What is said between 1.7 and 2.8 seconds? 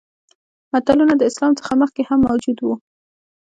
مخکې هم موجود وو